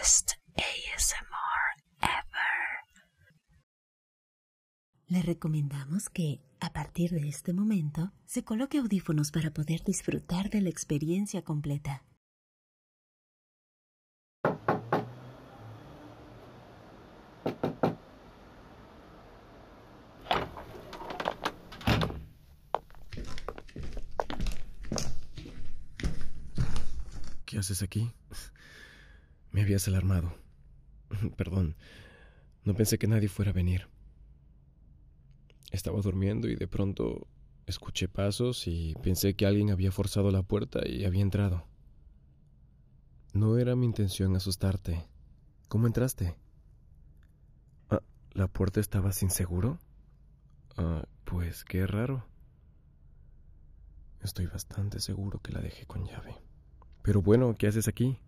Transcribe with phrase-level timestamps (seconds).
[0.00, 1.64] best ASMR
[2.00, 2.70] ever.
[5.08, 10.62] Le recomendamos que, a partir de este momento, se coloque audífonos para poder disfrutar de
[10.62, 12.02] la experiencia completa.
[27.44, 28.14] ¿Qué haces aquí?
[29.60, 30.32] Me habías alarmado.
[31.36, 31.76] Perdón,
[32.64, 33.88] no pensé que nadie fuera a venir.
[35.70, 37.26] Estaba durmiendo y de pronto
[37.66, 41.66] escuché pasos y pensé que alguien había forzado la puerta y había entrado.
[43.34, 45.04] No era mi intención asustarte.
[45.68, 46.34] ¿Cómo entraste?
[47.90, 48.00] Ah,
[48.32, 49.78] ¿La puerta estaba sin seguro?
[50.78, 52.24] Ah, pues qué raro.
[54.22, 56.34] Estoy bastante seguro que la dejé con llave.
[57.02, 58.18] Pero bueno, ¿qué haces aquí?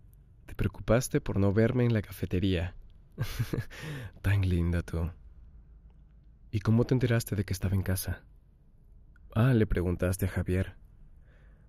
[0.45, 2.75] Te preocupaste por no verme en la cafetería.
[4.21, 5.11] Tan linda tú.
[6.51, 8.23] ¿Y cómo te enteraste de que estaba en casa?
[9.33, 10.75] Ah, le preguntaste a Javier.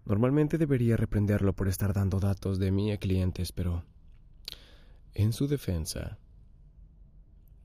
[0.04, 3.84] Normalmente debería reprenderlo por estar dando datos de mí a clientes, pero...
[5.14, 6.18] En su defensa...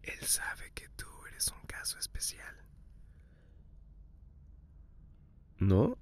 [0.03, 2.55] Él sabe que tú eres un caso especial.
[5.58, 5.98] ¿No?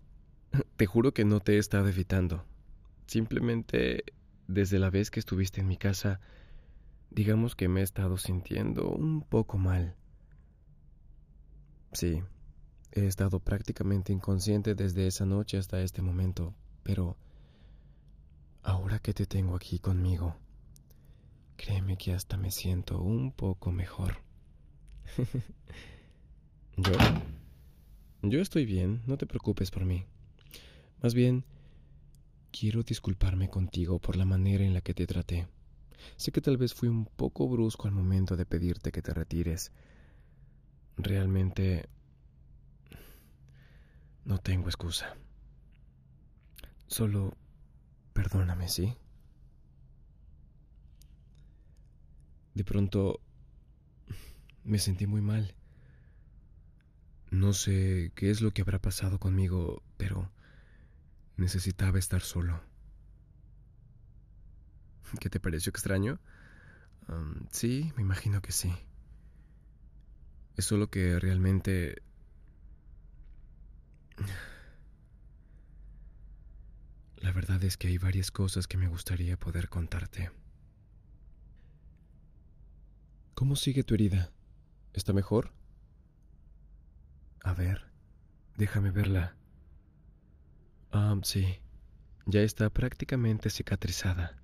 [0.78, 2.46] Te juro que no te he estado evitando.
[3.08, 4.14] Simplemente
[4.48, 6.20] desde la vez que estuviste en mi casa,
[7.09, 9.95] digamos que me he estado sintiendo un poco mal.
[11.94, 12.23] Sí,
[12.92, 16.53] he estado prácticamente inconsciente desde esa noche hasta este momento,
[16.84, 17.18] pero
[18.64, 20.36] ahora que te tengo aquí conmigo,
[21.56, 24.18] créeme que hasta me siento un poco mejor.
[26.78, 26.94] yo...
[28.23, 30.06] Yo estoy bien, no te preocupes por mí.
[31.03, 31.45] Más bien,
[32.59, 35.47] Quiero disculparme contigo por la manera en la que te traté.
[36.16, 39.72] Sé que tal vez fui un poco brusco al momento de pedirte que te retires.
[40.97, 41.88] Realmente...
[44.25, 45.16] No tengo excusa.
[46.88, 47.38] Solo...
[48.13, 48.96] Perdóname, ¿sí?
[52.56, 53.19] De pronto...
[54.63, 55.53] Me sentí muy mal.
[57.29, 60.31] No sé qué es lo que habrá pasado conmigo, pero
[61.38, 62.62] Necesitaba estar solo.
[65.20, 66.20] ¿Qué te pareció extraño?
[67.52, 68.74] sí, me imagino que sí.
[70.58, 72.02] Es solo que realmente...
[77.18, 80.31] La verdad es que hay varias cosas que me gustaría poder contarte.
[83.36, 84.31] ¿Cómo sigue tu herida?
[84.94, 85.53] ¿Está mejor?
[87.44, 87.86] A ver,
[88.58, 89.37] déjame verla.
[91.00, 91.59] Ah, sí.
[92.25, 94.35] Ya está prácticamente cicatrizada.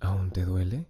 [0.00, 0.86] ¿Aún te duele?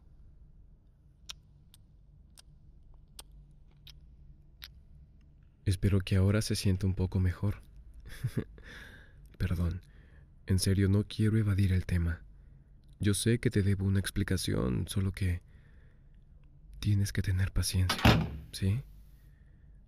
[5.64, 7.62] Espero que ahora se sienta un poco mejor.
[9.38, 9.80] Perdón,
[10.46, 12.22] en serio no quiero evadir el tema.
[12.98, 15.42] Yo sé que te debo una explicación, solo que
[16.80, 18.02] tienes que tener paciencia,
[18.50, 18.82] ¿sí?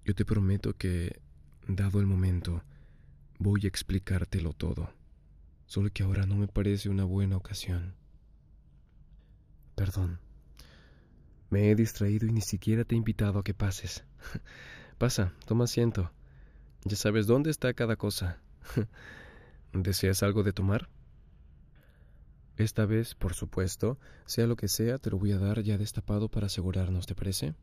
[0.04, 1.20] Yo te prometo que,
[1.66, 2.62] dado el momento,
[3.38, 4.90] Voy a explicártelo todo,
[5.66, 7.94] solo que ahora no me parece una buena ocasión.
[9.74, 10.20] Perdón.
[11.50, 14.04] Me he distraído y ni siquiera te he invitado a que pases.
[14.98, 16.10] Pasa, toma asiento.
[16.84, 18.40] Ya sabes dónde está cada cosa.
[19.72, 20.88] ¿Deseas algo de tomar?
[22.56, 26.28] Esta vez, por supuesto, sea lo que sea, te lo voy a dar ya destapado
[26.28, 27.54] para asegurarnos, ¿te parece?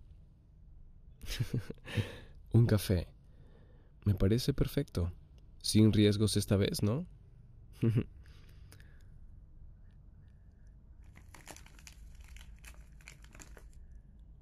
[2.51, 3.07] Un café.
[4.03, 5.13] Me parece perfecto.
[5.61, 7.05] Sin riesgos esta vez, ¿no?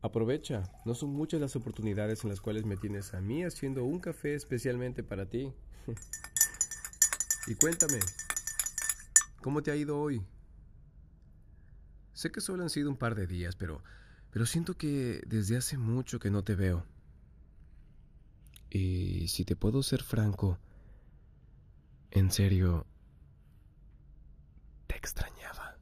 [0.01, 3.99] Aprovecha, no son muchas las oportunidades en las cuales me tienes a mí haciendo un
[3.99, 5.51] café especialmente para ti.
[7.47, 7.99] y cuéntame,
[9.41, 10.21] ¿cómo te ha ido hoy?
[12.13, 13.83] Sé que solo han sido un par de días, pero
[14.31, 16.85] pero siento que desde hace mucho que no te veo.
[18.69, 20.59] Y si te puedo ser franco,
[22.11, 22.85] en serio,
[24.87, 25.77] te extrañaba.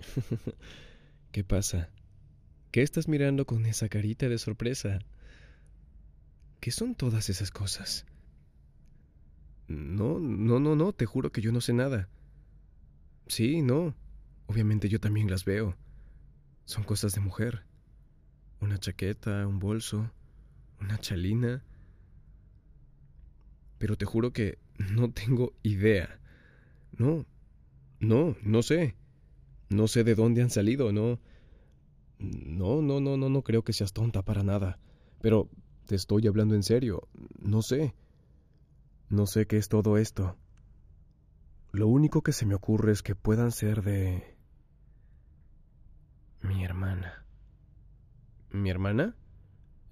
[1.32, 1.90] ¿Qué pasa?
[2.70, 5.00] ¿Qué estás mirando con esa carita de sorpresa?
[6.60, 8.06] ¿Qué son todas esas cosas?
[9.68, 12.08] No, no, no, no, te juro que yo no sé nada.
[13.28, 13.94] Sí, no.
[14.46, 15.76] Obviamente yo también las veo.
[16.64, 17.64] Son cosas de mujer.
[18.60, 20.10] Una chaqueta, un bolso,
[20.80, 21.64] una chalina
[23.80, 24.58] pero te juro que
[24.92, 26.20] no tengo idea.
[26.98, 27.26] No,
[28.00, 28.94] No, no sé.
[29.70, 31.18] No sé de dónde han salido, no.
[32.18, 34.78] No, no, no, no, no creo que seas tonta para nada.
[35.22, 35.48] Pero
[35.86, 37.08] te estoy hablando en serio.
[37.38, 37.94] No sé.
[39.08, 40.36] No sé qué es todo esto.
[41.72, 44.36] Lo único que se me ocurre es que puedan ser de...
[46.42, 47.24] mi hermana.
[48.50, 49.16] ¿Mi hermana?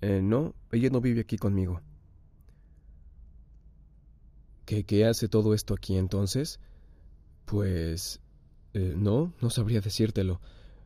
[0.02, 1.80] Eh, no, ella no vive aquí conmigo.
[4.68, 6.60] ¿Qué, ¿Qué hace todo esto aquí entonces?
[7.46, 8.20] Pues...
[8.74, 10.42] Eh, no, no sabría decírtelo.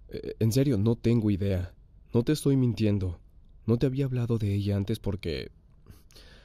[0.08, 1.74] Eh, en serio, no tengo idea.
[2.14, 3.18] No te estoy mintiendo.
[3.66, 5.50] No te había hablado de ella antes porque...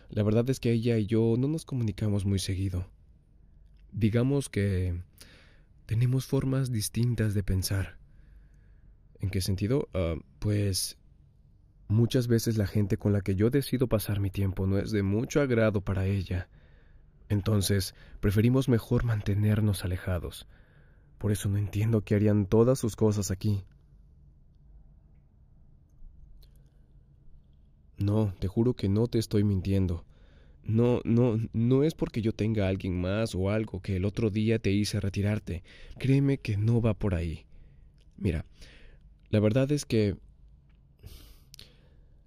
[0.10, 2.88] La verdad es que ella y yo no nos comunicamos muy seguido.
[3.92, 5.00] Digamos que
[5.86, 8.00] tenemos formas distintas de pensar.
[9.19, 9.90] ¿En qué sentido?
[9.94, 10.98] Ah, pues
[11.88, 15.04] muchas veces la gente con la que yo decido pasar mi tiempo no es de
[15.04, 16.50] mucho agrado para ella.
[17.29, 20.47] Entonces, preferimos mejor mantenernos alejados.
[21.18, 23.63] Por eso no entiendo qué harían todas sus cosas aquí.
[27.97, 30.06] No, te juro que no te estoy mintiendo.
[30.63, 34.30] No, no, no es porque yo tenga a alguien más o algo que el otro
[34.30, 35.63] día te hice retirarte.
[35.97, 37.45] Créeme que no va por ahí.
[38.18, 38.45] Mira,
[39.30, 40.18] la verdad es que...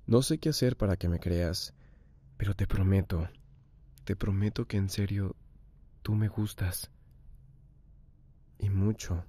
[0.06, 1.72] No sé qué hacer para que me creas,
[2.36, 3.28] pero te prometo,
[4.10, 5.36] te prometo que en serio
[6.02, 6.90] tú me gustas.
[8.58, 9.24] Y mucho.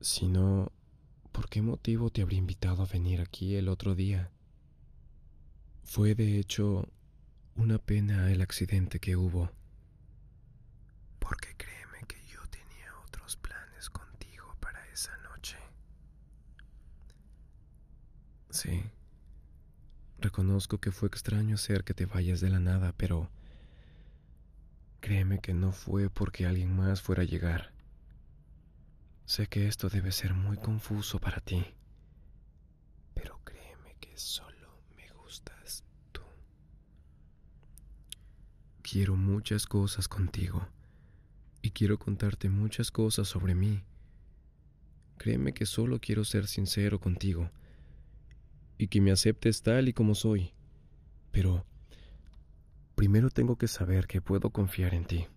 [0.00, 0.72] Si no,
[1.32, 4.30] ¿por qué motivo te habría invitado a venir aquí el otro día?
[5.84, 6.88] Fue de hecho
[7.56, 9.50] una pena el accidente que hubo.
[11.18, 15.58] Porque créeme que yo tenía otros planes contigo para esa noche.
[18.48, 18.82] Sí.
[20.22, 23.28] Reconozco que fue extraño hacer que te vayas de la nada, pero
[25.00, 27.72] créeme que no fue porque alguien más fuera a llegar.
[29.26, 31.66] Sé que esto debe ser muy confuso para ti,
[33.14, 34.52] pero créeme que solo
[38.92, 40.68] Quiero muchas cosas contigo
[41.62, 43.82] y quiero contarte muchas cosas sobre mí.
[45.16, 47.50] Créeme que solo quiero ser sincero contigo
[48.82, 50.54] y que me aceptes tal y como soy.
[51.30, 51.64] Pero
[52.96, 55.28] primero tengo que saber que puedo confiar en ti.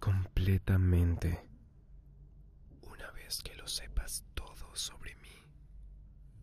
[0.00, 1.46] Completamente.
[2.82, 5.30] Una vez que lo sepas todo sobre mí,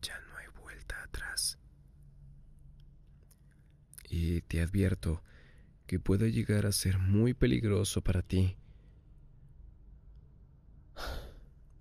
[0.01, 1.59] ya no hay vuelta atrás.
[4.09, 5.21] Y te advierto
[5.87, 8.55] que puede llegar a ser muy peligroso para ti.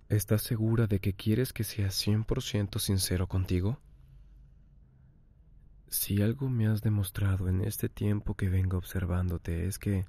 [0.09, 3.79] ¿Estás segura de que quieres que sea 100% sincero contigo?
[5.91, 10.05] Si algo me has demostrado en este tiempo que vengo observándote es que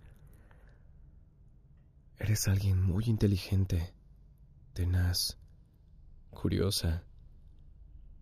[2.18, 3.92] eres alguien muy inteligente,
[4.74, 5.38] tenaz,
[6.30, 7.02] curiosa,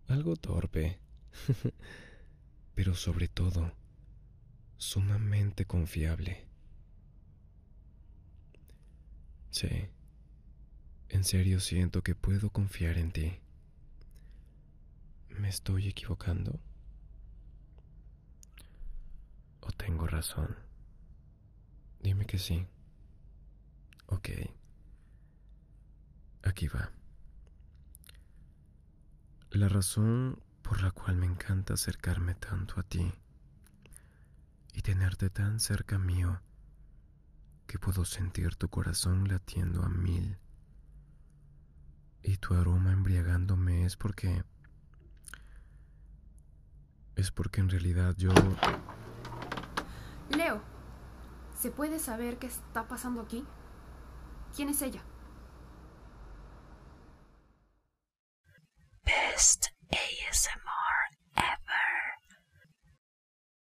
[0.07, 0.99] algo torpe,
[2.73, 3.71] pero sobre todo
[4.77, 6.47] sumamente confiable.
[9.51, 9.69] Sí,
[11.09, 13.39] en serio siento que puedo confiar en ti.
[15.29, 16.59] ¿Me estoy equivocando?
[19.61, 20.57] ¿O tengo razón?
[22.01, 22.67] Dime que sí.
[24.07, 24.29] Ok.
[26.43, 26.91] Aquí va.
[29.51, 33.13] La razón por la cual me encanta acercarme tanto a ti
[34.73, 36.41] y tenerte tan cerca mío
[37.67, 40.37] que puedo sentir tu corazón latiendo a mil
[42.23, 44.43] y tu aroma embriagándome es porque
[47.15, 48.31] es porque en realidad yo
[50.35, 50.61] Leo,
[51.59, 53.45] ¿se puede saber qué está pasando aquí?
[54.55, 55.01] ¿Quién es ella?